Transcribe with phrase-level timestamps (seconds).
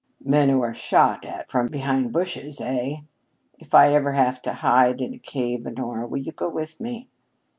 [0.25, 3.01] "Men who are shot at from behind bushes, eh?
[3.59, 7.07] If I ever have to hide in a cave, Honora, will you go with me?"